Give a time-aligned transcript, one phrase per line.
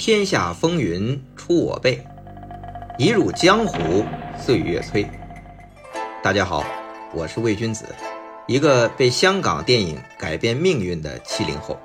[0.00, 2.02] 天下风云出我辈，
[2.96, 4.02] 一入江湖
[4.38, 5.06] 岁月催。
[6.22, 6.64] 大家好，
[7.12, 7.84] 我是魏君子，
[8.46, 11.78] 一个被香港电影改变命运的七零后。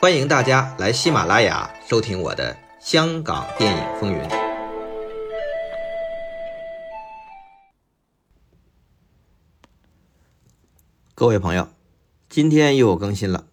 [0.00, 4.18] 欢迎大家来喜马拉雅收听我的《香港电影风云》。
[11.14, 11.68] 各位朋友，
[12.28, 13.44] 今天又更新了。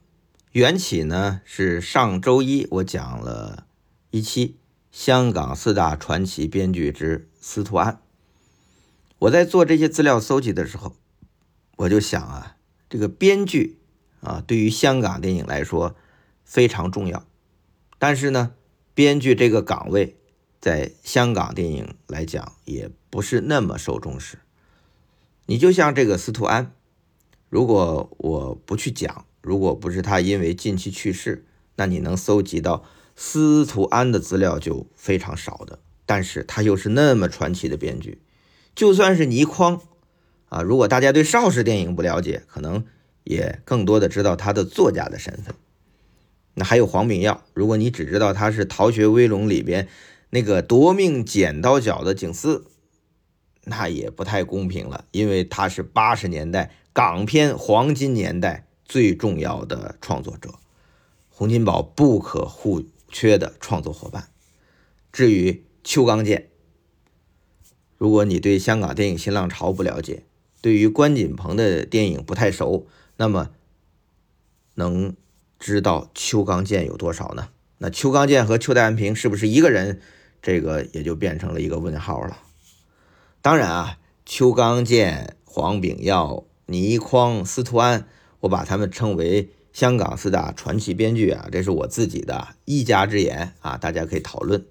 [0.54, 3.66] 缘起呢是上周一我讲了
[4.12, 4.60] 一期
[4.92, 8.00] 香港四大传奇编剧之司徒安。
[9.18, 10.96] 我在做这些资料搜集的时候，
[11.78, 12.56] 我就想啊，
[12.88, 13.80] 这个编剧
[14.22, 15.96] 啊对于香港电影来说
[16.44, 17.26] 非常重要，
[17.98, 18.54] 但是呢，
[18.94, 20.16] 编剧这个岗位
[20.62, 24.38] 在香港电影来讲也不是那么受重视。
[25.48, 26.76] 你就像这个司徒安，
[27.54, 29.26] 如果我不去讲。
[29.44, 31.46] 如果不是他因为近期去世，
[31.76, 32.84] 那你能搜集到
[33.16, 35.78] 司徒安的资料就非常少的。
[36.08, 38.24] 但是他又是那么传奇的编剧，
[38.74, 39.82] 就算是倪匡
[40.50, 42.86] 啊，如果大家对邵氏电影不了解，可能
[43.24, 45.54] 也更多的知道他的作家的身份。
[46.56, 49.88] 那还有黄炳耀，如果你只知道他是《逃学威龙》里边
[50.32, 52.66] 那个夺命剪刀脚的警司，
[53.66, 58.68] 那也不太公平了，因为他是八十年代港片黄金年代。
[58.86, 60.54] 最重要的创作者，
[61.30, 64.28] 洪金宝不可或缺的创作伙伴。
[65.12, 66.50] 至于邱刚健，
[67.98, 70.26] 如果你对香港电影新浪潮不了解，
[70.62, 72.86] 对于关锦鹏的电影不太熟，
[73.18, 73.50] 那么
[74.76, 75.16] 能
[75.58, 77.50] 知道邱刚健有多少呢？
[77.80, 80.02] 那邱刚健和邱戴安平是不是一个人？
[80.40, 82.38] 这个也就变成了一个问号了。
[83.42, 88.08] 当然啊，邱刚健、黄炳耀、倪匡、司徒安。
[88.42, 94.66] 我把他们称为香港四大传奇编剧啊，这是我自己的一家之言啊，大家可以讨论。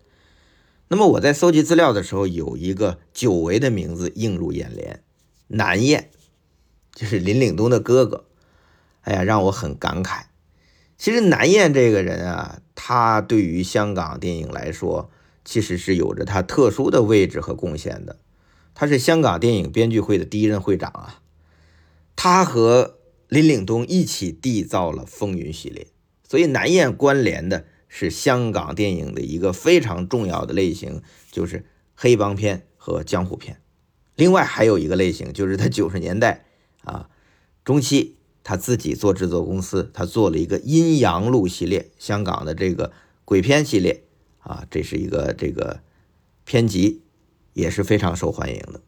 [0.88, 5.02] 那么我在搜集资料的时候，有一个久违的名字映入眼帘，
[5.48, 6.10] 南燕，
[6.94, 8.26] 就是林岭东的哥哥。
[9.00, 10.24] 哎呀，让我很感慨。
[10.98, 15.10] 其实南燕这个人啊，他对于香港电影来说，
[15.44, 18.18] 其实是有着他特殊的位置和贡献的。
[18.74, 21.21] 他是香港电影编剧会的第一任会长啊，
[22.16, 22.98] 他和。
[23.28, 25.86] 林岭东一起缔造了《风云》系列，
[26.28, 31.00] 所以南燕关联的是香港电影的一个非常重要的类型，
[31.30, 31.64] 就是
[31.94, 33.62] 黑帮片和江湖片。
[34.16, 36.44] 另外还有一个类型，就是他九十年代
[36.84, 37.08] 啊
[37.64, 42.92] 中期，他自己做制作公司，他做了一个阴阳路系列，香港的这个
[43.24, 44.04] 鬼片系列
[44.40, 45.80] 啊，这是一个这个
[46.44, 47.00] 片集，
[47.54, 48.82] 也是非常受欢迎的。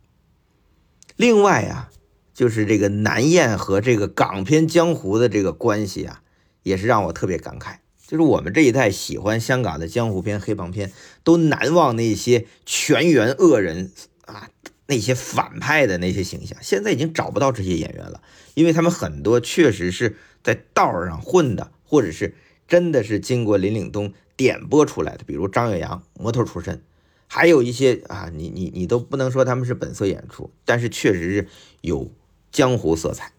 [1.16, 1.90] 另外啊。
[2.34, 6.20] 就是这个南燕和这个港片江湖的这个关系啊，
[6.64, 7.76] 也是让我特别感慨。
[8.06, 10.92] 就是我们这一代喜欢香港的江湖片、黑帮片，
[11.22, 13.92] 都难忘那些全员恶人
[14.26, 14.50] 啊，
[14.88, 16.58] 那些反派的那些形象。
[16.60, 18.20] 现在已经找不到这些演员了，
[18.52, 22.34] 因为他们很多确实是在道上混的，或者是
[22.68, 25.24] 真的是经过林岭东点拨出来的。
[25.24, 26.82] 比如张岳阳，模特出身。
[27.26, 31.48] 还有一些啊，你你你都不能说他们是本色演出，但是确实是
[31.80, 32.12] 有。
[32.54, 33.32] 江湖色彩，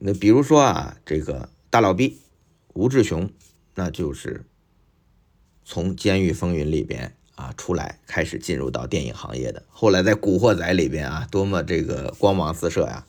[0.00, 2.18] 那比如说啊，这个大老毕
[2.74, 3.30] 吴志雄，
[3.74, 4.44] 那就是
[5.64, 9.62] 从《监狱风云》里边啊出来，开始进入到电影行业的。
[9.70, 13.06] 后来在《古惑仔》里边啊，多么这个光芒四射呀！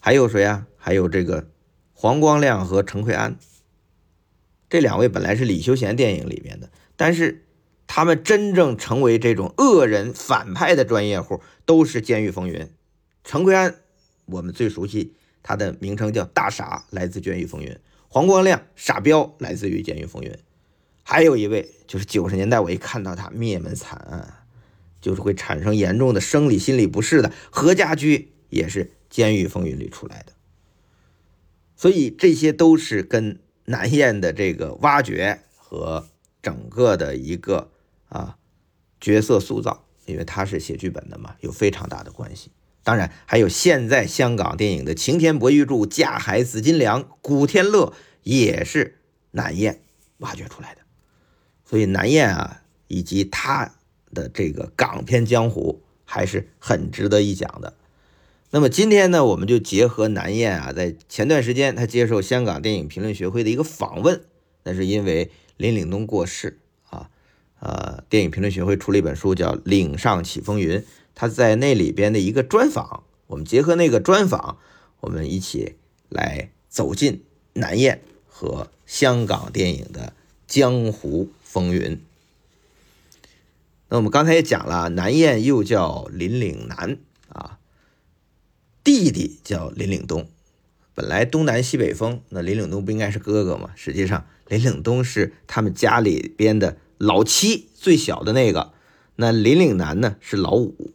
[0.00, 0.66] 还有谁啊？
[0.76, 1.48] 还有这个
[1.94, 3.38] 黄光亮和陈奎安，
[4.68, 7.46] 这两位本来是李修贤电影里边的，但是
[7.86, 12.60] 他们真正成为这种恶人反派的专业户，都是《监狱风云》。
[13.28, 13.74] 陈奎安，
[14.24, 15.12] 我们最熟悉
[15.42, 17.68] 他的名称叫大傻，来自《监狱风云》；
[18.08, 20.30] 黄光亮，傻彪，来自于《监狱风云》。
[21.02, 24.46] 还有一位，就是九十年代我一看到他灭门惨案，
[25.02, 30.32] 就是会产生严重的生理心理不适的何家驹，也是《监狱风云》里出来的。
[31.76, 36.08] 所以这些都是跟南燕的这个挖掘和
[36.40, 37.70] 整个的一个
[38.08, 38.38] 啊
[38.98, 42.50] 角色塑造，因为他是写剧本的嘛，有非常大的关系。
[42.82, 47.92] 当然，还有现在香港电影的晴天博玉柱、架海紫金梁、古天乐，
[48.22, 49.00] 也是
[49.32, 49.82] 南燕
[50.18, 50.80] 挖掘出来的。
[51.66, 53.74] 所以南燕啊，以及他
[54.14, 57.74] 的这个港片江湖，还是很值得一讲的。
[58.50, 64.22] 那么今天呢，我们就结合南燕啊，在前段时间他接受香港电影评论学会的一个访问，
[64.64, 66.58] 那是因为林岭东过世
[66.88, 67.10] 啊，
[67.60, 70.78] 呃，电影评论学会出了一本书，叫《岭上起风云》。
[71.20, 74.58] 他在那里边的一个专访，我们结合那个专访，
[75.00, 75.74] 我们一起
[76.08, 77.24] 来走进
[77.54, 80.12] 南燕和香港电影的
[80.46, 82.00] 江湖风云。
[83.88, 86.98] 那我们刚才也讲了，南燕又叫林岭南
[87.30, 87.58] 啊，
[88.84, 90.28] 弟弟叫林岭东。
[90.94, 93.70] 本来东南西北风，那林岭东不应该是哥哥吗？
[93.74, 98.72] 实际上，林岭东是他们家里边的老七，最小的那个。
[99.16, 100.92] 那林岭南呢是老五，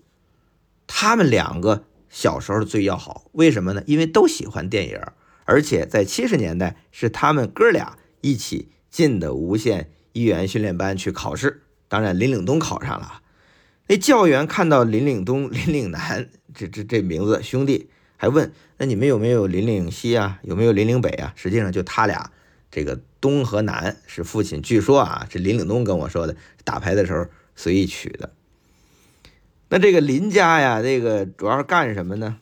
[0.96, 3.26] 他们两个小时候最要好。
[3.32, 3.82] 为什么呢？
[3.88, 5.02] 因为都喜欢电影，
[5.44, 11.64] 而且在七十年代是他们哥俩一起进的无线艺员训练班去考试。
[11.88, 13.22] 当然，林岭东考上了。
[13.88, 20.40] 那教员看到林岭东、林岭南这这这名字，兄弟还问：“那你们有没有林岭西啊？
[20.44, 22.32] 有没有林岭北啊？”实际上就他俩，
[22.70, 24.62] 这个东和南是父亲。
[24.62, 27.26] 据说啊，是林岭东跟我说的，打牌的时候
[27.56, 28.32] 随意取的。
[29.74, 32.38] 那这个林家呀，这个主要是干什么呢？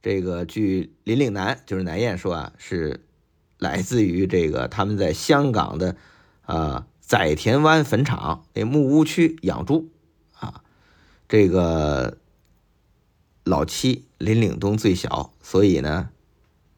[0.00, 3.00] 这个据林岭南就是南燕说啊，是
[3.58, 5.96] 来自于这个他们在香港的
[6.42, 6.86] 啊。
[7.00, 9.90] 载田湾坟场那木屋区养猪
[10.38, 10.62] 啊，
[11.28, 12.18] 这个
[13.42, 16.08] 老七林岭东最小，所以呢，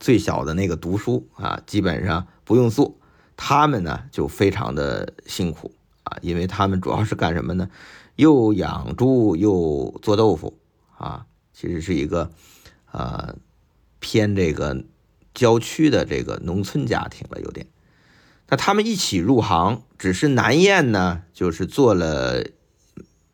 [0.00, 2.96] 最小的那个读书啊，基本上不用做。
[3.36, 7.68] 他们呢就非常的辛苦啊，因为他们主要是干什么呢？
[8.16, 10.58] 又养猪又做豆腐
[10.96, 12.30] 啊，其实是一个
[12.86, 13.36] 啊
[14.00, 14.84] 偏这个
[15.34, 17.66] 郊区的这个农村家庭了，有点。
[18.48, 22.44] 那他们一起入行，只是南燕呢，就是做了，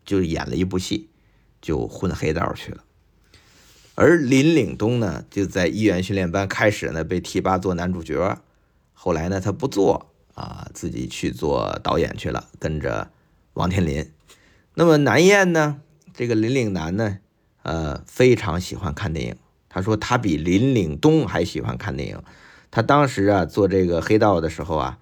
[0.05, 1.11] 就演了一部戏，
[1.61, 2.83] 就混黑道去了。
[3.95, 8.39] 而林岭东呢，就在艺员训练班开始呢，被提拔做男主角。
[8.95, 13.11] 后来呢，他不做啊，自己去做导演去了，跟着
[13.53, 14.11] 王天林。
[14.75, 15.81] 那么南燕呢，
[16.15, 17.19] 这个林岭南呢，
[17.63, 19.37] 呃，非常喜欢看电影。
[19.69, 22.23] 他说他比林岭东还喜欢看电影。
[22.71, 24.99] 他当时啊，做这个黑道的时候啊。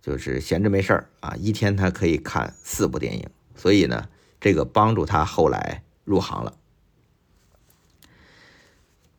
[0.00, 4.08] 就是闲着没事儿啊，一天他可以看四部电影，所以呢，
[4.40, 6.54] 这个帮助他后来入行了。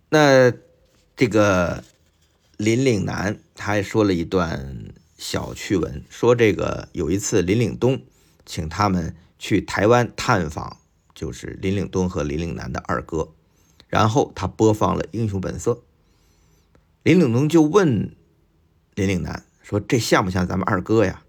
[0.10, 0.52] 那
[1.16, 1.84] 这个
[2.58, 4.86] 林岭南他还说了一段
[5.16, 8.02] 小趣闻，说这个有一次林岭东
[8.44, 10.78] 请他们去台湾探访，
[11.16, 13.34] 就是林岭东和林岭南的二哥，
[13.88, 15.72] 然后他播放了《英雄本色》，
[17.02, 18.16] 林岭东就问
[18.94, 19.44] 林岭南。
[19.64, 21.22] 说这像不像咱们二哥呀？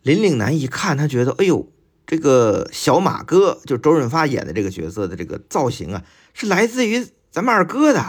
[0.00, 1.70] 林岭南一看，他觉得，哎呦，
[2.06, 6.02] 这个小马哥，就周润发演的这个角色的这个造型啊，
[6.32, 8.02] 是来自于咱们二哥的。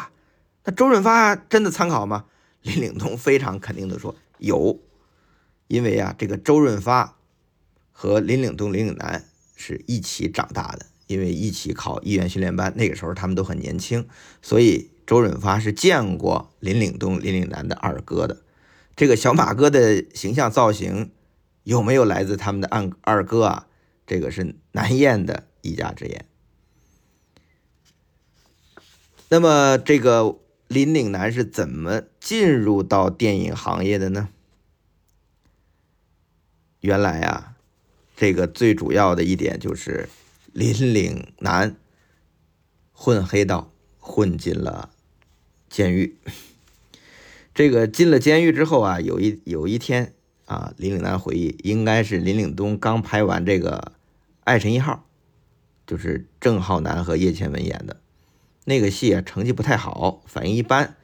[0.63, 2.25] 那周润发真的参考吗？
[2.61, 4.79] 林岭东非常肯定的说有，
[5.67, 7.14] 因为啊，这个周润发
[7.97, 9.25] 和林岭东、林岭南
[9.55, 14.05] 是一起长大的，因为一起考艺员训练班，那个时候他们都很年轻，
[14.41, 14.91] 所以。
[15.07, 18.41] 周润发是见过林岭东、林岭南的二哥的，
[18.95, 21.11] 这个小马哥的形象造型
[21.61, 23.67] 有没有来自他们的二二哥啊？
[24.07, 26.25] 这个是南燕的一家之言。
[29.29, 34.29] 那么，这个林岭南是怎么进入到电影行业的呢？
[36.79, 37.54] 原来啊，
[38.15, 40.09] 这个最主要的一点就是
[40.53, 41.75] 林岭南
[42.91, 44.91] 混黑道，混进了。
[45.67, 46.15] 监狱，
[47.53, 50.13] 这个进了监狱之后啊，有一有一天
[50.45, 53.91] 啊，林岭南回忆，应该是林岭东刚拍完这个
[54.45, 55.05] 《爱神一号》，
[55.89, 57.99] 就是郑浩南和叶倩文演的
[58.63, 60.95] 那个戏啊，成绩不太好，反应一般。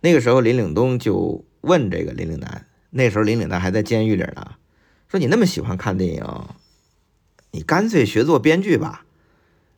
[0.00, 4.56] 那个时候，林岭东就问这个林岭南，那时候林岭南还在监狱里呢，
[5.08, 6.24] 说：“你那么喜欢看电影，
[7.50, 9.06] 你干脆学做编剧吧。”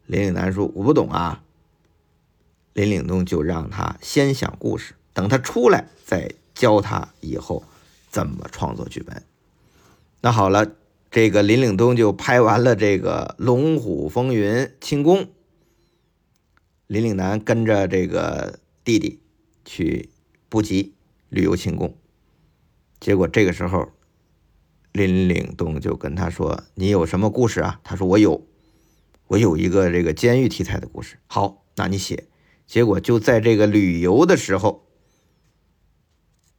[0.06, 1.44] 林岭南说：“我不懂啊。”
[2.74, 7.64] 林岭东就让他先想故事，等他出来再教他以后
[8.08, 9.22] 怎么创作剧本。
[10.20, 10.72] 那好了，
[11.10, 15.28] 这个林岭东就拍完了这个《龙虎风云》庆功，
[16.86, 19.20] 林岭南跟着这个弟弟
[19.64, 20.10] 去
[20.48, 20.94] 布吉
[21.28, 21.96] 旅游庆功。
[23.00, 23.90] 结果这个时候，
[24.92, 28.46] 林岭东就跟他说：“你有什么故事啊？”他说：“我有，
[29.28, 32.28] 我有一个这个监狱题材的故事。”好，那你写。
[32.66, 34.86] 结果就在这个旅游的时候，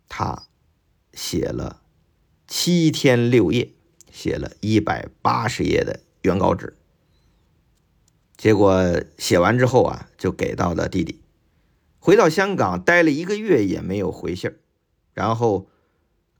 [0.09, 0.47] 他
[1.13, 1.81] 写了
[2.47, 3.71] 七天六夜，
[4.11, 6.77] 写了一百八十页的原稿纸。
[8.35, 11.21] 结果写完之后啊，就给到了弟弟。
[11.99, 14.51] 回到香港待了一个月也没有回信，
[15.13, 15.69] 然后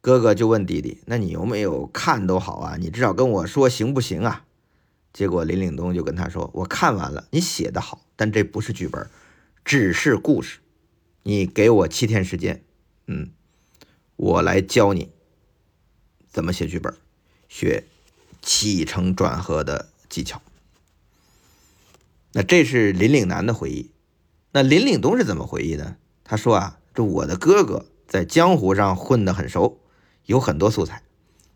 [0.01, 2.75] 哥哥就问弟弟：“那你有没有看都好啊？
[2.77, 4.46] 你至少跟我说行不行啊？”
[5.13, 9.08] 结果林岭东就跟他说：“我看完了，你写的好，但这不是剧本。”
[9.63, 10.58] 只是故事，
[11.22, 12.63] 你给我七天时间，
[13.05, 13.29] 嗯，
[14.15, 15.12] 我来教你
[16.31, 16.91] 怎么写剧本，
[17.48, 17.84] 学
[18.41, 20.41] 起承转合的技巧。
[22.31, 23.91] 那这是林岭南的回忆。
[24.53, 25.96] 那林岭东是怎么回忆的？
[26.24, 29.77] 他说啊，这我的哥哥在江湖上混得很熟，
[30.25, 31.01] 有很多素材。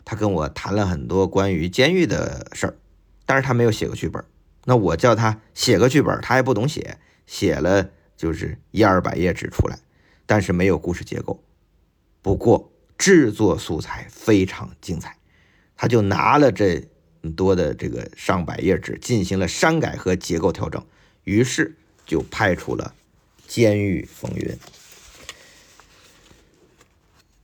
[0.03, 2.77] 他跟我谈了很多关于监狱的事儿，
[3.25, 4.23] 但是他没有写过剧本。
[4.65, 9.79] 那我叫他写个剧本，他也不懂写，写了就是一二百页纸出来，
[10.25, 11.43] 但是没有故事结构。
[12.21, 15.17] 不过制作素材非常精彩，
[15.75, 16.87] 他就拿了这
[17.35, 20.85] 多的这个上百页纸进行了删改和结构调整，
[21.23, 22.93] 于是就拍出了
[23.47, 24.47] 《监狱风云》。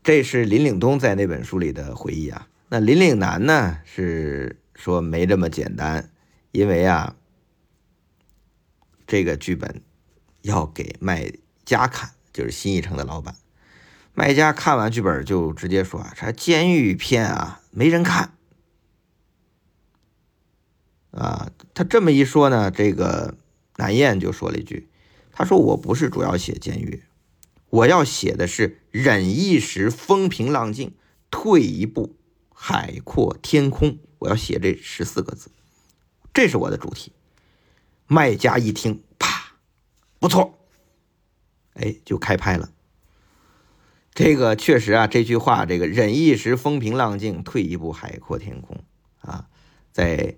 [0.04, 2.48] 这是林岭东在那本书里的回忆啊。
[2.70, 3.80] 那林岭南呢？
[3.86, 6.10] 是说没这么简单，
[6.52, 7.16] 因为啊，
[9.06, 9.82] 这个剧本
[10.42, 11.32] 要给卖
[11.66, 13.36] 家看，就是新艺城的老板。
[14.14, 18.34] 卖家看完剧本就直接说：“啊，这监狱片啊，没人看。”
[21.12, 23.36] 啊，他这么一说呢，这个
[23.76, 24.90] 南燕就说了一句
[25.32, 27.04] ：“他说我不是主要写监狱。”
[27.72, 30.94] 我要写的是忍一时风平浪静，
[31.32, 32.16] 退一步
[32.54, 33.98] 海阔天空。
[34.20, 35.50] 我要写这十四个字，
[36.34, 37.14] 这是我的主题。
[38.08, 39.54] 卖家一听，啪，
[40.20, 40.60] 不错，
[41.74, 42.72] 哎，就开拍了。
[44.14, 48.84] 这个确实啊，这句话，这个忍一时风平浪静，退一步海阔天空
[49.22, 49.48] 啊，
[49.94, 50.18] 在《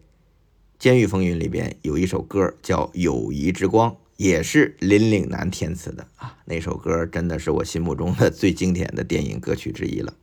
[0.77, 3.91] 监狱风云》里边有一首歌叫《友谊之光》。
[4.15, 10.13] 也是林岭南填词的啊，那首歌真的是我心目中的最经典的电影歌曲之一了。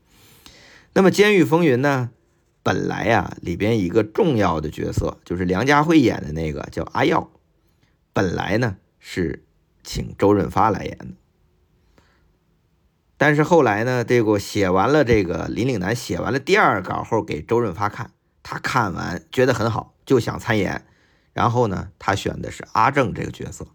[0.93, 2.11] 那么《监狱风云》呢，
[2.63, 7.31] 本来呀里边一个重要的角色就是梁家辉演的那个叫阿耀，
[8.13, 9.45] 本来呢是
[9.83, 11.15] 请周润发来演的，
[13.17, 20.87] 但是后来呢，这个写完了这个林岭南写完了第二稿后给周润发看，他看完觉得很好，就想参演，
[21.33, 23.67] 然后呢，他选的是阿正这个角色。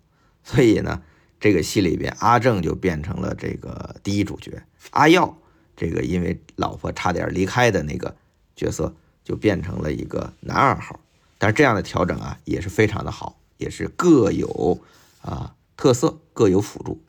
[0.45, 1.01] 所以呢，
[1.39, 5.35] 这个戏里边，阿正就变成了这个第一主角，阿耀
[5.75, 8.15] 这个因为老婆差点离开的那个
[8.55, 10.99] 角色，就变成了一个男二号。
[11.39, 14.79] 但是这样的调整啊，也是非常的好，也是各有
[15.23, 17.01] 啊特色，各有辅助。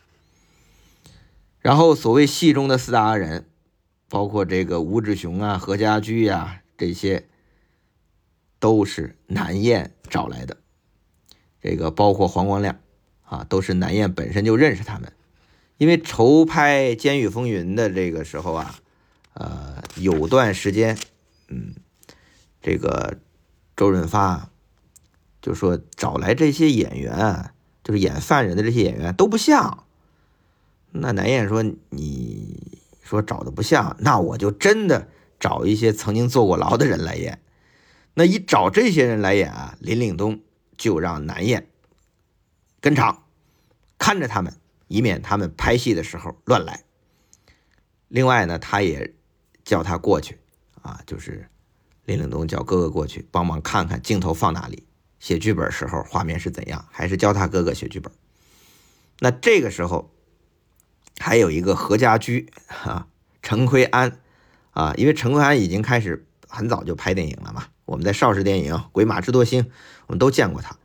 [1.60, 3.46] 然后所谓戏中的四大阿人，
[4.08, 7.28] 包括这个吴志雄啊、何家驹呀这些，
[8.58, 10.56] 都是南燕找来的。
[11.60, 12.80] 这个包括黄光亮。
[13.26, 15.12] 啊，都是南燕本身就认识他们，
[15.78, 18.76] 因为筹拍《监狱风云》的这个时候啊，
[19.34, 20.96] 呃，有段时间，
[21.48, 21.74] 嗯，
[22.62, 23.18] 这个
[23.76, 24.48] 周润发
[25.42, 27.50] 就说找来这些演员，
[27.82, 29.84] 就是演犯人的这些演员都不像。
[30.92, 37.40] 那南燕说：“你说找的不像，那我就真的找一些曾经坐过牢的人来演。
[38.14, 40.40] 那一找这些人来演啊，林岭东
[40.78, 41.66] 就让南燕。”
[42.86, 43.24] 跟场，
[43.98, 46.84] 看着他们，以免他们拍戏的时候乱来。
[48.06, 49.12] 另外呢，他也
[49.64, 50.38] 叫他过去
[50.82, 51.48] 啊，就是
[52.04, 54.86] 林岭东叫哥哥过去帮忙看看镜头放哪里，
[55.18, 58.12] 写剧本时候画面是怎样，还是教他哥哥写剧本。
[59.18, 60.14] 那这个时候
[61.18, 62.52] 还有一个何家驹
[62.84, 63.08] 啊，
[63.42, 64.20] 陈奎安
[64.70, 69.64] 啊，因为陈奎安已经开始很早就拍电影了嘛，我们在邵氏电影《鬼马智多星》
[70.06, 70.76] 我们都见过他。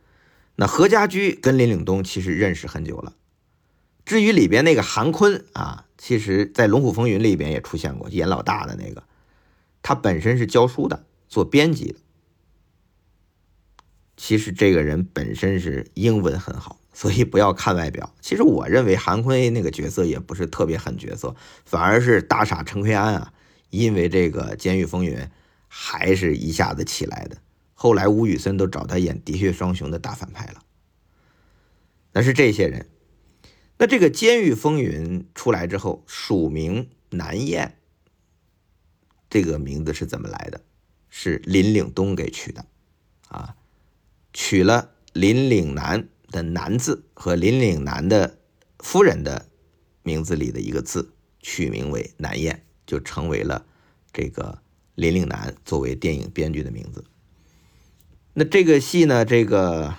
[0.56, 3.14] 那何家驹跟林岭东其实认识很久了。
[4.04, 9.04] 至于里边那个韩坤啊，其实在《龙虎风云》里边也出现过，演老大的那个，
[9.82, 11.98] 他本身是教书的，做编辑的。
[14.16, 18.14] 其实这个人本身是英文很好，所以不要看外表。
[18.20, 23.32] 其实我认为韩坤那个角色也不是特别狠角色，反而是大傻陈奎安啊，
[23.70, 25.16] 因为这个《监狱风云》
[25.66, 27.38] 还是一下子起来的。
[27.82, 30.62] 后来吴宇森都找他演《喋血双雄》的大反派了，
[32.12, 32.88] 那是这些人。
[33.76, 37.80] 那这个《监狱风云》出来之后，署名南燕，
[39.28, 40.60] 这个名字是怎么来的？
[41.10, 42.64] 是林岭东给取的，
[43.26, 43.56] 啊，
[44.32, 48.38] 取了林岭南的“南”字和林岭南的
[48.78, 49.48] 夫人的
[50.04, 53.66] 名字里的一个字，取名为南燕，就成为了
[54.12, 54.62] 这个
[54.94, 57.02] 林岭南作为电影编剧的名字。
[58.34, 59.26] 那这个戏呢？
[59.26, 59.94] 这个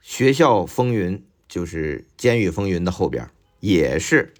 [0.00, 3.28] 学校风云就是监狱风云的后边，
[3.58, 4.32] 也是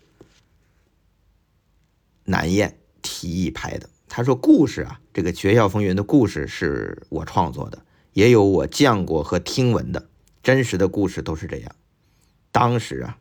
[2.25, 3.91] 南燕提议拍的。
[4.07, 10.09] 他说：“故事啊，这个学校风云的故事是我创作的，也有我见过和听闻的
[10.43, 11.75] 真实的故事，都是这样。
[12.53, 13.19] 当时啊，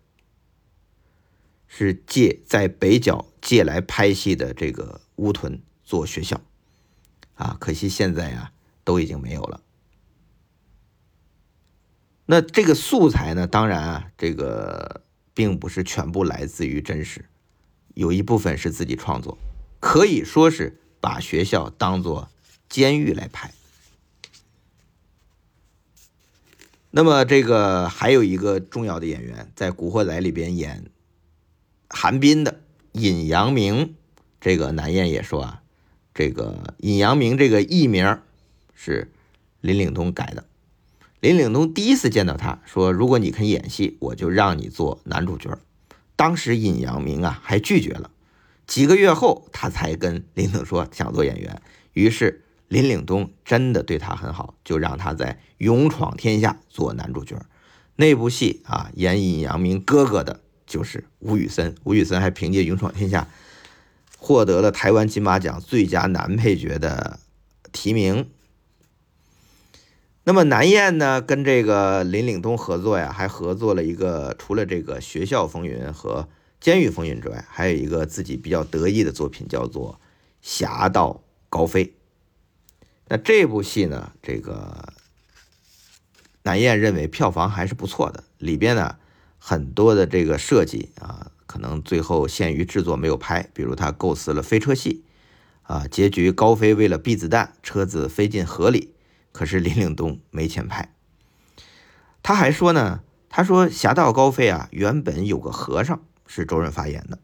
[1.67, 6.39] 是借在北角借来拍戏的这个乌屯做学校，
[7.33, 8.51] 啊，可惜现在啊
[8.87, 9.59] 都已经没有了。
[12.25, 15.01] 那这个素材呢，当然啊，这个
[15.33, 17.25] 并不是全部来自于真实，
[17.95, 19.37] 有一部分是自己创作，
[19.81, 22.29] 可以说是把学校当做
[22.69, 23.51] 监狱来拍。
[26.89, 30.89] 那么这个还有一个重要的演员，在《古惑仔》里边演
[31.89, 32.61] 韩冰的
[32.93, 33.95] 尹阳明，
[34.39, 35.61] 这个南燕也说啊，
[36.13, 38.21] 这个尹阳明这个艺名
[38.77, 39.11] 是
[39.59, 40.45] 林岭东改的。
[41.19, 45.59] 林岭东第一次见到他说：“如果你肯演戏，我就让你做男主角。”
[46.15, 48.11] 当时尹阳明啊还拒绝了。
[48.65, 51.61] 几个月后，他才跟林东说想做演员。
[51.91, 52.43] 于是。
[52.69, 57.41] 林岭东真的对他很好，就让他在《勇闯天下》做男主角。
[57.95, 61.73] 那部戏啊，演尹阳明哥哥的就是吴宇森。
[61.85, 63.21] 吴宇森还凭借《勇闯天下》
[64.17, 67.21] 获得了台湾金马奖最佳男配角的
[67.71, 68.29] 提名。
[70.27, 76.23] 那么南燕呢，跟这个林岭东合作呀，还合作了一个除了这个《学校风云》和
[76.59, 79.93] 《监狱风云》之外，还有一个自己比较得意的作品，叫做
[80.41, 81.85] 《侠盗高飞》。
[83.07, 84.11] 那这部戏呢？
[84.21, 84.91] 这个
[86.43, 88.97] 南燕认为票房还是不错的，里边呢
[89.37, 93.49] 很多的这个设计啊，可能最后限于制作没有拍。
[93.53, 95.05] 比如他构思了飞车戏，
[95.61, 98.89] 啊，结局高飞为了避子弹，车子飞进河里，
[99.37, 100.91] 可是林岭东没钱拍。
[102.23, 107.19] 他还说呢，他说《侠盗高飞》啊，原本有个和尚是周润发演的，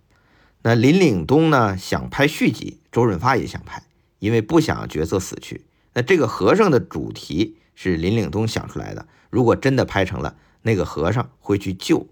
[0.62, 3.82] 那林岭东呢想拍续集，周润发也想拍，
[4.20, 5.66] 因为不想角色死去。
[5.94, 9.08] 那这个和尚的主题是林岭东想出来的。
[9.32, 12.08] 如果真的拍成了，那个和尚会去救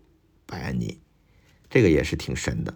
[0.48, 1.00] 白安妮，
[1.70, 2.74] 这个也是挺神的。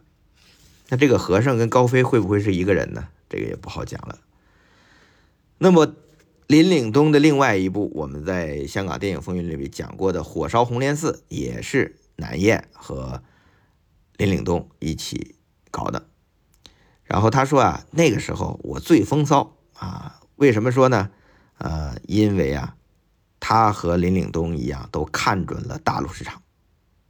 [0.90, 3.08] 那这个和尚跟高飞会不会是一个人呢？
[3.28, 4.20] 这个也不好讲了。
[5.58, 5.96] 那么
[6.48, 13.24] 林岭东的另外一部我们在香港电影风云里面讲过的《火烧红莲寺》，也是南燕和
[14.18, 15.36] 林岭东一起
[15.72, 16.08] 搞的。
[17.04, 20.22] 然后他说啊，那个时候我最风骚啊。
[20.36, 21.10] 为什么说呢？
[21.58, 22.76] 呃，因为啊，
[23.40, 26.44] 他和林岭东一样，都看准了大陆市场。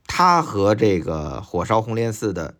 [0.05, 2.55] 他和这个《火烧红莲寺》的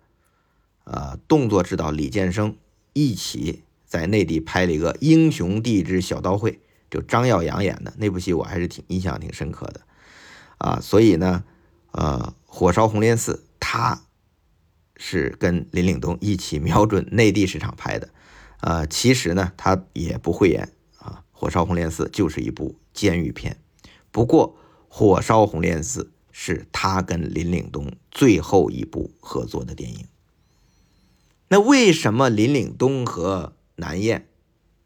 [0.84, 2.58] 呃动作指导李建生
[2.92, 6.52] 一起在内地拍了一个《英雄地之小刀会》，
[6.96, 9.82] 就张耀扬演的那部戏，我还是挺印象挺深刻的
[10.60, 10.80] 啊。
[10.82, 11.44] 所以呢，
[11.92, 14.04] 呃，《火烧红莲寺》他
[14.96, 18.08] 是跟林岭东一起瞄准内地市场拍的。
[18.62, 23.58] 呃，其实呢，他也不会演啊，《火烧红莲寺》就是一部监狱片。
[24.10, 30.08] 不过，《火烧红莲寺》是他跟林岭东最后一部合作的电影。
[31.50, 34.22] 那为什么林岭东和南燕《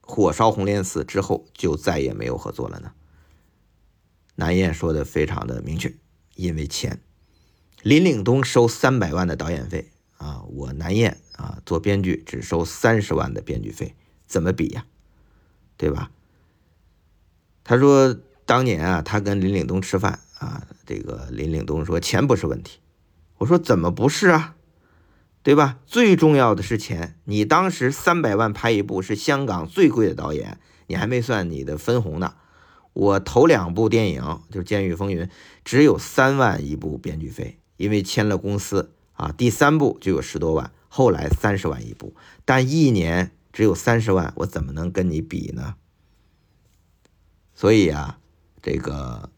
[0.09, 2.93] 火烧红莲寺》之后就再也没有合作了呢？
[4.33, 5.95] 南燕说的非常的明确，
[6.33, 6.99] 因为钱。
[7.83, 11.19] 林岭东收三百万的导演费啊，我南燕。
[11.33, 13.95] 啊，做编剧只收三十万的编剧费，
[14.27, 14.85] 怎么比呀？
[15.77, 16.11] 对吧？
[17.63, 18.13] 他说
[18.45, 22.79] 当年啊，他跟林岭东吃饭啊，这个林岭东说钱不是问题。
[23.37, 24.57] 我说怎么不是啊？
[25.41, 25.79] 对吧？
[25.85, 27.17] 最重要的是钱。
[27.23, 32.35] 你当时三百万拍一部是香港最贵的导演，你还没算你的分红呢。
[32.93, 35.23] 我头两部电影就是《监狱风云》，
[35.63, 39.31] 只有三万一部编剧费，因为签了公司啊。
[39.31, 40.71] 第三部就有十多万。
[40.91, 45.75] 后来三十万一部，但一年只有三十万，我怎么能跟你比呢？
[47.53, 48.17] 所以啊，
[48.61, 49.29] 这个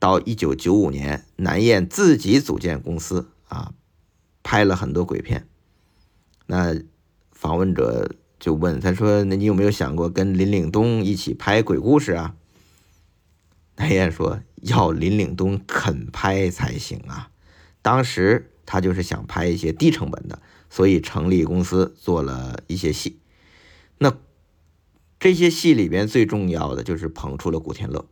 [0.00, 3.72] 到一九九五年，南燕自己组建公司啊，
[4.46, 5.48] 拍了很多鬼片。
[6.46, 6.76] 那
[7.32, 12.36] 访问者就问他说：“那你有没有想过跟林岭东一起拍鬼故事啊？”
[13.74, 17.30] 南燕说：“要林岭东肯拍才行啊。”
[17.82, 20.40] 当时他就是想拍一些低成本的。
[20.68, 23.20] 所以成立公司做了一些戏，
[23.98, 24.12] 那
[25.18, 28.04] 这些戏里边最重要的就是捧出了古天乐。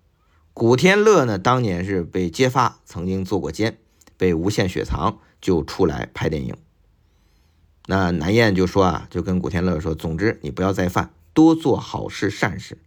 [0.55, 3.79] 古天乐呢，当年是被揭发曾经做过奸，
[4.17, 6.57] 被无限雪藏，就出来拍电影。
[7.85, 12.79] 那南燕就说啊，就跟古天乐说，总之你不要再犯，多做好事善事。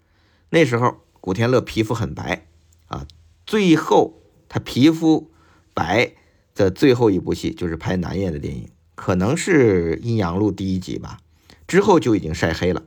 [0.49, 2.47] 那时候古天乐皮肤很白
[2.87, 3.05] 啊，
[3.45, 5.29] 最后他皮肤
[5.75, 6.13] 白
[6.55, 8.67] 的最后一部戏就是拍南燕的电影。
[8.95, 11.19] 可能是阴阳路第一集吧，
[11.67, 12.81] 之后就已经晒黑了。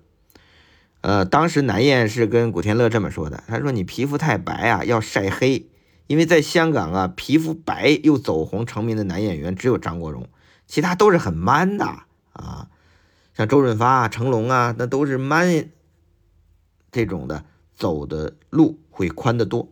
[1.02, 5.69] 呃，当时南燕是跟古天乐这么说的，他说：“你皮肤太白啊，要晒黑。
[6.10, 10.28] 因为在香港啊，皮肤白又走红成名的男演员只有张国荣，
[10.66, 11.84] 其他都是很 man 的
[12.32, 12.68] 啊，
[13.32, 15.68] 像周润发、成龙啊，那都是 man
[16.90, 17.44] 这种的，
[17.76, 19.68] 走的路会宽得多。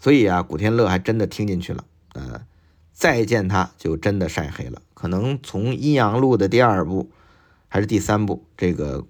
[0.00, 2.44] 所以啊，古天乐还真的听进去了，呃，
[2.92, 4.82] 再见他就真的晒黑了。
[4.94, 7.12] 可能从《阴阳路》的第二部
[7.68, 9.06] 还是第三部，这个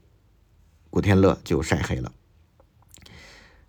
[0.91, 2.13] 古天乐就晒黑了。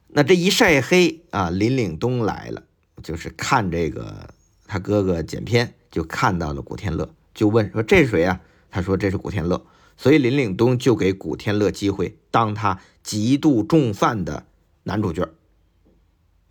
[0.09, 2.63] 那这一晒黑啊，林岭东来了，
[3.01, 4.33] 就是看这个
[4.67, 9.65] 他哥哥剪片，就看到了古天乐，就问说：“这是谁啊？”他说：“这是古天乐。”
[9.97, 14.45] 所以林岭东就给古天乐机会，当他极度重犯的
[14.83, 15.29] 男主角。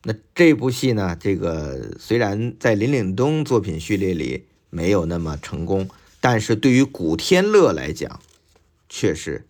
[0.02, 1.16] 那这部戏呢？
[1.18, 8.20] 这个虽然在林岭东作品序列里没有那么成功，但是对于古天乐来讲，
[8.88, 9.46] 却是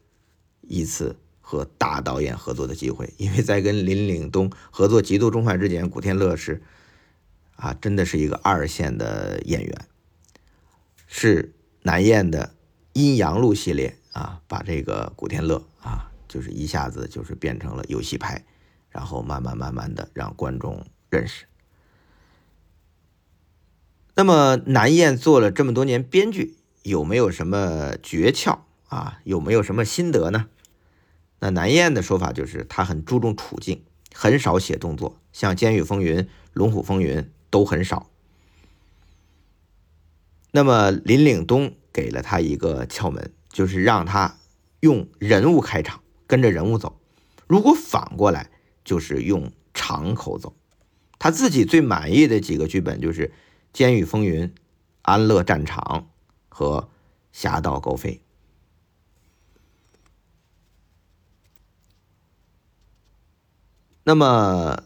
[0.63, 3.13] 一次和大导演合作的机会。
[3.17, 6.63] 因为在跟林岭东合作《极度重犯》之前，古天乐是
[7.61, 9.87] 啊，真的是一个二线的演员，
[11.07, 12.47] 是南燕的
[12.95, 18.45] 《阴阳路》系列啊，把这个古天乐啊，就是一下子就是变成了游戏派。
[18.93, 21.45] 然后慢慢慢慢的让观众认识。
[24.17, 29.21] 那么南燕做了这么多年编剧，有没有什么诀窍啊？
[29.23, 30.49] 有没有什么心得呢？
[31.39, 36.19] 那南燕的说法就是，他很注重处境，很少写动作，像《监狱风云》
[36.53, 37.19] 《龙虎风云》
[37.51, 38.09] 都很少。
[40.53, 44.39] 那么林岭东给了他一个窍门，就是让他
[44.81, 46.99] 用人物开场，跟着人物走。
[47.47, 48.51] 如果反过来。
[48.83, 50.57] 就是用场口走，
[51.19, 53.29] 他自己最满意的几个剧本就是
[53.73, 54.45] 《监狱风云》
[55.03, 56.09] 《安乐战场》
[56.49, 56.81] 和
[57.31, 58.15] 《侠盗高飞》。
[64.03, 64.83] 那么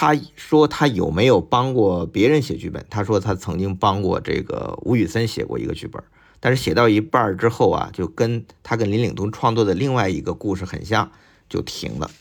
[0.00, 2.86] 他说他有没有帮过别人写剧本？
[2.88, 6.00] 他说他曾经帮过这个吴宇森写过一个剧本，
[6.38, 11.10] 但是写到一半之后啊，就跟他跟林岭东创作的另外一个故事很像，
[11.48, 12.12] 就停了。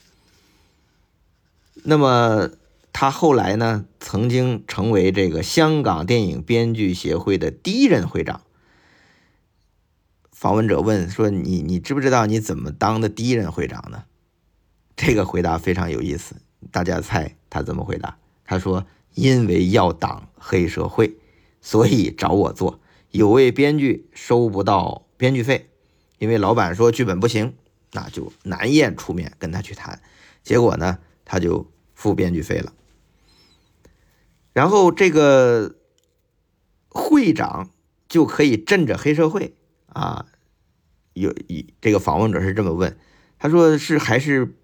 [1.84, 2.50] 那么
[2.92, 8.42] 他后来呢，曾经成为这个香港电影编剧协会的第一任会长。
[10.32, 14.06] 访问者问说：“你你知不知道你怎么当的第一任会长呢？”
[14.98, 16.38] 这个回答非常有意思，
[16.72, 18.18] 大家猜他怎么回答？
[18.46, 21.18] 他说：“因为要挡黑社会，
[21.62, 22.80] 所以找我做。
[23.12, 25.70] 有位编剧收不到编剧费，
[26.20, 27.56] 因为老板说剧本不行，
[27.94, 30.02] 那就南燕出面跟他去谈。
[30.44, 32.74] 结果呢，他就。”付编剧费了，
[34.54, 35.78] 然后这个
[36.90, 37.72] 会长
[38.08, 39.56] 就可以镇着黑社会
[39.88, 40.28] 啊？
[41.14, 42.96] 有一这个访问者是这么问，
[43.40, 44.56] 他说是还是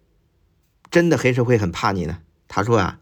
[0.94, 2.20] 真的黑社会很怕你呢？
[2.48, 3.00] 他说啊，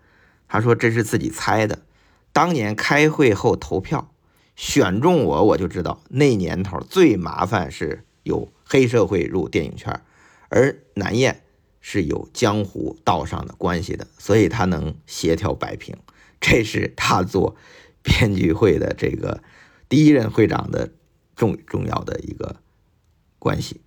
[0.47, 1.83] 他说这是自己猜的。
[2.31, 4.11] 当年开会后投票
[4.55, 10.01] 选中我，我就知道那年头最麻烦是有黑社会入电影圈，
[10.49, 11.43] 而南燕。
[11.83, 15.97] 是有江湖道上的关系的，所以他能协调摆平，
[16.39, 17.55] 这是他做
[18.03, 19.41] 编剧会的这个
[19.89, 20.91] 第一任会长的
[21.35, 22.57] 重重要的一个
[23.39, 23.81] 关系。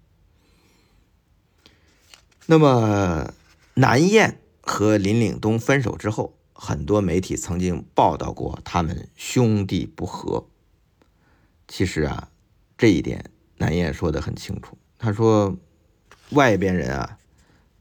[2.46, 3.32] 那么
[3.74, 10.48] 南燕和林岭东分手之后，很多媒体曾经报道过他们兄弟不和。
[11.68, 12.30] 其实啊，
[12.78, 15.56] 这一点南燕说的很清楚，他说
[16.30, 17.18] 外边人啊。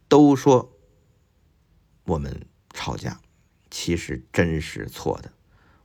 [0.10, 0.72] 都说
[2.04, 3.20] 我们吵架，
[3.72, 5.32] 其实真是错的。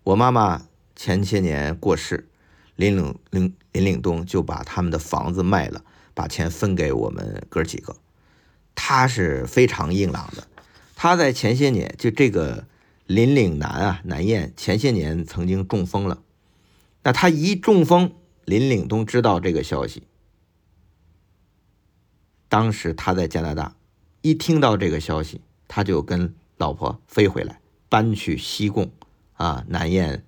[0.03, 2.29] 我妈妈前些年过世，
[2.77, 7.97] 林岭林林岭东就把他们的房子卖了，把钱分给我们哥几个。
[8.91, 10.49] 他是非常硬朗的。
[10.97, 12.67] 他在前些年就这个
[13.05, 16.23] 林岭南啊南燕前些年曾经中风了。
[17.03, 18.15] 那他一中风，
[18.47, 20.05] 林岭东知道这个消息，
[22.49, 23.77] 当时他在加拿大。
[24.23, 28.91] 一听到这个消息，他就跟老婆飞回来，搬去西贡
[29.35, 30.25] 啊南燕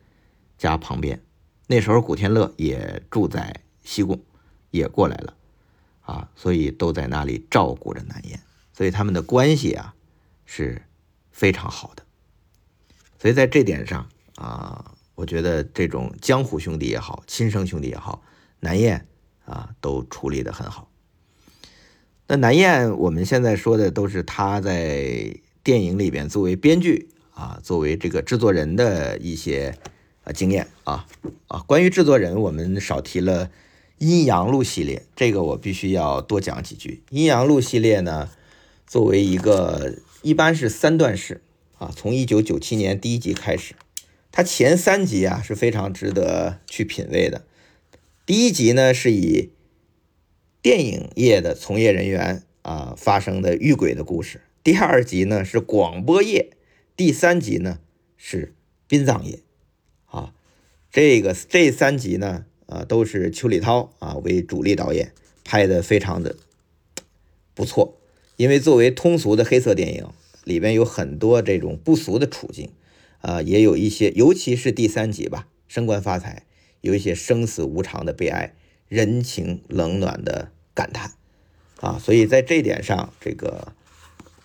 [0.58, 1.22] 家旁边。
[1.66, 4.20] 那时候古天乐也住在西贡，
[4.70, 5.34] 也过来了
[6.02, 8.38] 啊，所以都在那里照顾着南燕，
[8.80, 9.94] 所以他们的关系啊
[10.46, 10.80] 是
[11.30, 12.02] 非常好的。
[13.18, 18.22] 所以在这点上啊，我觉得这种江湖兄弟也好，亲生兄弟也好，
[18.60, 19.06] 南燕
[19.44, 20.90] 啊都处理的很好。
[22.26, 29.76] 那南燕，我们现在说的都是他在电影里边作为编剧啊，作为这个制作人的一些
[30.24, 31.06] 啊经验啊
[31.48, 31.58] 啊。
[31.66, 33.44] 关于制作人，我们少提了
[33.98, 37.02] 《阴阳路》系列，这个我必须要多讲几句。
[37.14, 38.30] 《阴阳路》系列呢，
[38.90, 41.42] 作为一个一般是三段式
[41.78, 43.76] 啊，从一九九七年第一集开始，
[44.32, 47.46] 它前三集啊是非常值得去品味的。
[48.26, 49.50] 第一集呢是以
[50.60, 56.50] 电影业的从业人员啊发生的遇鬼的故事，第二集呢是广播业，
[56.96, 57.78] 第三集呢
[58.16, 58.56] 是
[58.88, 59.38] 殡葬业，
[60.06, 60.34] 啊，
[60.90, 65.12] 这个这三集呢啊都是邱礼涛啊为主力导演
[65.44, 66.34] 拍的，非常的
[67.54, 67.99] 不错。
[68.40, 70.06] 因为作为通俗的黑色电影，
[70.44, 72.70] 里边有很多这种不俗的处境，
[73.20, 76.46] 啊，也有一些，尤其是第三集吧，升官发财，
[76.80, 78.54] 有一些生死无常的悲哀，
[78.88, 81.12] 人情冷暖的感叹，
[81.80, 83.74] 啊，所以在这点上，这个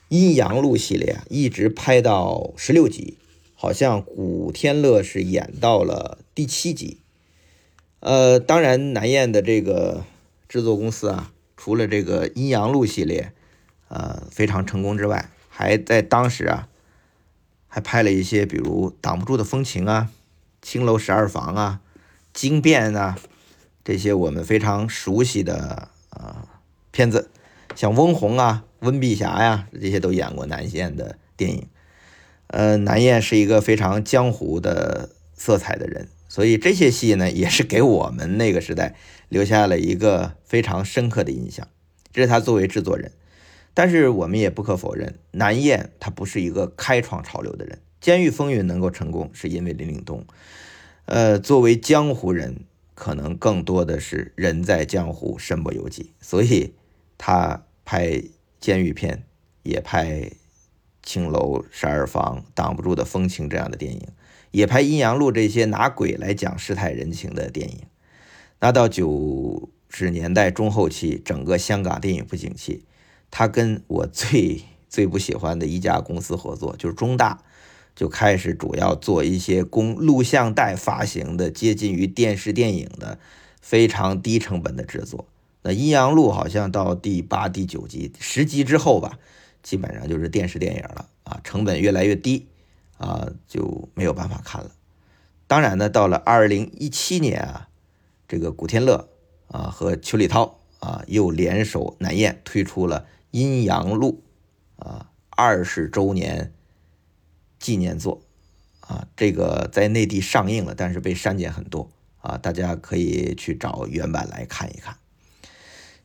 [0.09, 3.15] 阴阳路系列啊，一直拍到十六集，
[3.53, 6.97] 好像古天乐是演到了第七集，
[8.01, 10.03] 呃，当然南燕的这个
[10.49, 13.31] 制作公司啊，除了这个阴阳路系列。
[13.87, 16.67] 呃，非常成功之外，还在当时啊，
[17.67, 20.09] 还拍了一些，比如《挡不住的风情》啊，
[20.67, 21.81] 《青楼十二房》啊，
[22.33, 23.17] 《惊变》啊，
[23.83, 26.47] 这些我们非常熟悉的呃
[26.91, 27.29] 片子，
[27.75, 31.67] 像翁虹啊、温碧霞呀，这些都演过南燕的电影。
[32.47, 38.95] 呃，南燕是一个非常江湖的色彩的人，所以这些戏呢，也是给我们那个时代
[39.29, 41.67] 留下了一个非常深刻的印象。
[42.11, 43.11] 这是他作为制作人。
[43.75, 47.77] 但是我们也不可否认，南燕他不是一个开创潮流的人。
[47.99, 50.25] 《监狱风云》能够成功，是因为林岭东。
[51.05, 52.61] 呃，作为江湖人，
[52.93, 56.13] 可能更多的是人在江湖，身不由己。
[56.21, 56.73] 所以
[57.17, 58.23] 他拍
[58.61, 59.23] 监狱片，
[59.63, 60.21] 也拍
[61.03, 64.07] 《青楼十二房》《挡不住的风情》这样的电影，
[64.51, 67.81] 也拍《阴阳路》这些拿鬼来讲世态人情的电影。
[68.61, 72.85] 那到九十年代中后期，整个香港电影不景气。
[73.37, 77.43] 他跟我最 最不喜欢的一家公司合作，就是中大，
[77.93, 83.19] 就开始主要做一些供录像带发行的，接近于电视电影的
[83.59, 85.27] 非常低成本的制作。
[85.63, 89.19] 那《阴阳路》好像到第八、第九集、十集之后吧，
[89.61, 92.47] 基本上就是电视电影了啊，成本越来越低
[92.97, 94.71] 啊，就没有办法看了。
[95.45, 97.67] 当然呢，到了二零一七年啊，
[98.29, 99.09] 这个古天乐
[99.49, 103.05] 啊和邱礼涛啊又联手南燕推出了。
[103.35, 104.23] 阴阳路
[104.77, 106.53] 啊，二十周年
[107.59, 108.21] 纪念作
[108.79, 114.95] 啊，这个在内地上映了，但是被删减很多啊，大家可以去找原版来看一看。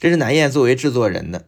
[0.01, 1.45] 这是南燕作为制作人的，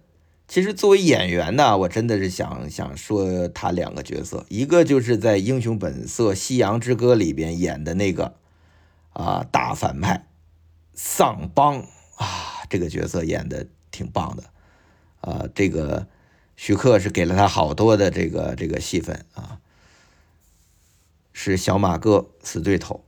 [0.46, 8.36] 其实作为演员呢，我真的是想想说他两个角色，一个就是在《英雄本色》《夕阳之歌》里边演的那个
[9.14, 10.28] 啊大反派
[10.94, 14.44] 丧邦啊，这个角色演的挺棒的。
[15.22, 16.06] 啊，这个
[16.56, 19.58] 徐克是给了他好多的这个这个戏份啊，
[21.32, 23.04] 是小马哥死对头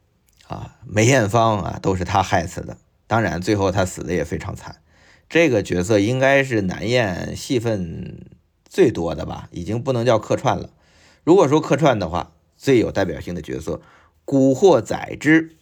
[0.47, 4.81] 啊，梅艳芳啊都是他害死的，当然最后他死的也非常惨。
[5.29, 8.27] 这个角色应该是南燕戏份
[8.65, 10.71] 最多的吧，已经不能叫客串了。
[11.25, 13.77] 如果说客串的话，最有代表性的角色
[14.25, 15.57] 《古惑仔之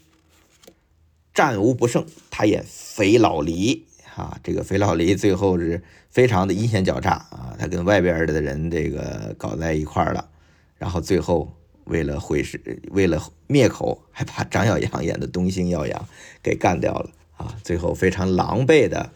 [1.32, 3.86] 战无不胜》，他演肥老黎。
[4.14, 10.28] 啊，这个肥老黎最后是非常的阴险狡诈啊，他跟外边的人这个搞在一块儿了，
[10.76, 11.52] 然后最后
[11.84, 16.08] 为了毁尸，为了灭口，还把 张耀扬演的东星耀阳
[16.42, 19.10] 给干掉了啊，最后非常狼狈的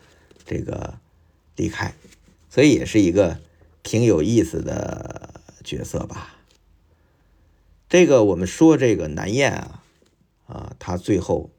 [0.44, 0.98] 这个
[1.54, 1.92] 离开，
[2.48, 3.38] 所以也是一个
[3.82, 6.34] 挺有意思的角色吧。
[7.88, 9.82] 这个我们说这个南燕啊，
[10.46, 11.50] 啊，他最后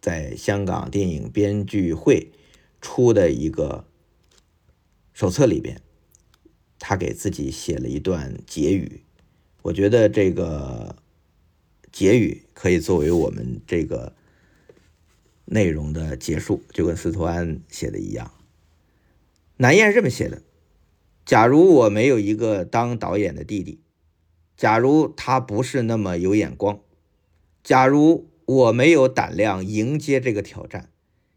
[0.00, 2.30] 在香港电影编剧会。
[2.82, 3.84] 出的一个
[5.16, 5.80] 手册里边，
[6.78, 9.00] 他给自己写了一段结语。
[9.62, 10.94] 我觉得这个
[11.90, 14.14] 结语可以作为我们这个
[15.46, 18.30] 内容的结束，就跟司徒安写的一样。
[19.56, 20.42] 南燕这么写的：
[21.24, 23.80] 假如我没有一个当导演的弟弟，
[24.54, 26.80] 假如他不是那么有眼光，
[27.64, 30.92] 假如我没有胆量迎接这个挑战。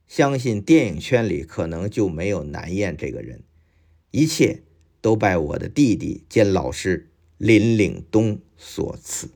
[0.05, 3.43] 相信电影圈里可能就没有南燕这个人，
[4.11, 4.63] 一切
[5.01, 9.29] 都拜我的弟弟兼老师林岭东所赐。